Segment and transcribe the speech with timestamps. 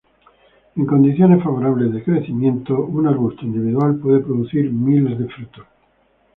[0.77, 5.67] En condiciones favorables de crecimiento, un arbusto individual puede producir miles de frutos.